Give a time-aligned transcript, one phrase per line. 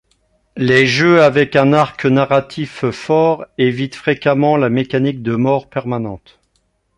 [0.57, 6.39] Les jeux avec un arc narratif fort évitent fréquemment la mécanique de mort permanente.